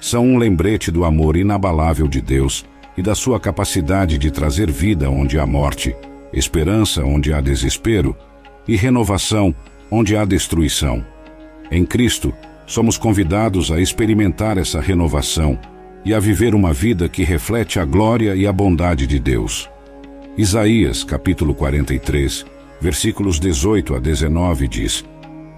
São 0.00 0.24
um 0.24 0.38
lembrete 0.38 0.92
do 0.92 1.04
amor 1.04 1.36
inabalável 1.36 2.06
de 2.06 2.20
Deus 2.20 2.64
e 2.96 3.02
da 3.02 3.16
sua 3.16 3.40
capacidade 3.40 4.16
de 4.16 4.30
trazer 4.30 4.70
vida 4.70 5.10
onde 5.10 5.40
há 5.40 5.46
morte 5.46 5.92
esperança 6.32 7.04
onde 7.04 7.32
há 7.32 7.40
desespero 7.40 8.16
e 8.68 8.76
renovação 8.76 9.54
onde 9.90 10.14
há 10.14 10.24
destruição. 10.24 11.04
Em 11.70 11.84
Cristo, 11.84 12.34
somos 12.66 12.98
convidados 12.98 13.72
a 13.72 13.80
experimentar 13.80 14.58
essa 14.58 14.80
renovação 14.80 15.58
e 16.04 16.12
a 16.12 16.20
viver 16.20 16.54
uma 16.54 16.72
vida 16.72 17.08
que 17.08 17.24
reflete 17.24 17.80
a 17.80 17.84
glória 17.84 18.36
e 18.36 18.46
a 18.46 18.52
bondade 18.52 19.06
de 19.06 19.18
Deus. 19.18 19.68
Isaías, 20.36 21.02
capítulo 21.02 21.54
43, 21.54 22.44
versículos 22.80 23.40
18 23.40 23.96
a 23.96 23.98
19 23.98 24.68
diz: 24.68 25.04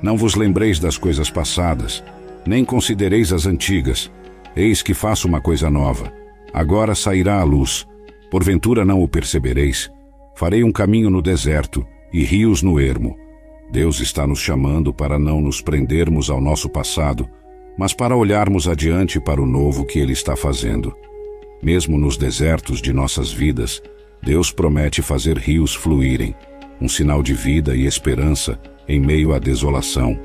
Não 0.01 0.17
vos 0.17 0.37
lembreis 0.37 0.79
das 0.79 0.97
coisas 0.97 1.29
passadas, 1.29 2.03
nem 2.47 2.65
considereis 2.65 3.33
as 3.33 3.45
antigas. 3.45 4.11
Eis 4.57 4.83
que 4.83 4.95
faço 4.95 5.29
uma 5.29 5.41
coisa 5.41 5.69
nova. 5.69 6.13
Agora 6.53 6.95
sairá 6.95 7.41
a 7.41 7.45
luz. 7.45 7.87
Porventura 8.31 8.85
não 8.85 9.03
o 9.03 9.09
percebereis. 9.09 9.91
Farei 10.35 10.65
um 10.65 10.73
caminho 10.73 11.11
no 11.11 11.21
deserto 11.21 11.87
e 12.13 12.25
rios 12.25 12.63
no 12.63 12.81
ermo. 12.81 13.17
Deus 13.71 14.01
está 14.01 14.27
nos 14.27 14.41
chamando 14.41 14.93
para 14.93 15.19
não 15.19 15.41
nos 15.41 15.61
prendermos 15.61 16.29
ao 16.29 16.41
nosso 16.41 16.69
passado, 16.69 17.29
mas 17.79 17.93
para 17.93 18.17
olharmos 18.17 18.69
adiante 18.69 19.21
para 19.21 19.41
o 19.41 19.47
novo 19.47 19.85
que 19.85 19.99
Ele 19.99 20.13
está 20.13 20.37
fazendo. 20.37 20.95
Mesmo 21.63 21.99
nos 21.99 22.17
desertos 22.17 22.81
de 22.81 22.93
nossas 22.93 23.33
vidas, 23.33 23.83
Deus 24.23 24.51
promete 24.51 25.03
fazer 25.03 25.39
rios 25.39 25.75
fluírem, 25.75 26.35
um 26.81 26.89
sinal 26.89 27.23
de 27.23 27.35
vida 27.35 27.77
e 27.77 27.87
esperança 27.87 28.59
em 28.89 28.99
meio 28.99 29.33
à 29.33 29.39
desolação. 29.39 30.19